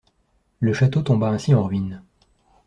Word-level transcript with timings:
Le 0.61 0.73
château 0.73 1.03
tomba 1.03 1.27
ainsi 1.29 1.53
en 1.53 1.61
ruine. 1.61 2.01